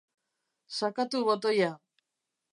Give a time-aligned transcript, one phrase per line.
[0.77, 1.71] Sakatu botoia.